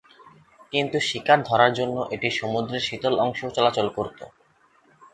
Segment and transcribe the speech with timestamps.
[0.73, 4.23] কিন্তু শিকার ধরার জন্য এটি সমুদ্রের শীতল অংশেও চলাচল করতো।